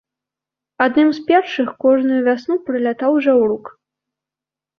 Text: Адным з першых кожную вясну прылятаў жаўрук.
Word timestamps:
Адным 0.85 1.11
з 1.17 1.21
першых 1.27 1.69
кожную 1.83 2.21
вясну 2.29 2.57
прылятаў 2.71 3.21
жаўрук. 3.27 3.65